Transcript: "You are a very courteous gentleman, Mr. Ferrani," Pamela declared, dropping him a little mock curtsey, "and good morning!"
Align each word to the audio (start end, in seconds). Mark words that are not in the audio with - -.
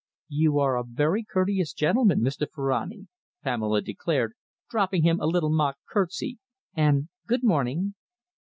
"You 0.29 0.57
are 0.57 0.77
a 0.79 0.83
very 0.83 1.23
courteous 1.23 1.73
gentleman, 1.73 2.21
Mr. 2.21 2.49
Ferrani," 2.49 3.05
Pamela 3.43 3.83
declared, 3.83 4.33
dropping 4.67 5.03
him 5.03 5.19
a 5.19 5.27
little 5.27 5.51
mock 5.53 5.77
curtsey, 5.87 6.39
"and 6.73 7.09
good 7.27 7.43
morning!" 7.43 7.93